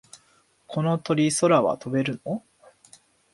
[0.65, 2.43] この鳥、空は飛べるの？